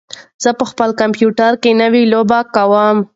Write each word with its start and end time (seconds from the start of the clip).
زه 0.43 0.49
په 0.59 0.65
خپل 0.71 0.89
کمپیوټر 1.01 1.51
کې 1.61 1.71
نوې 1.81 2.03
لوبې 2.13 2.39
کوم. 2.55 2.97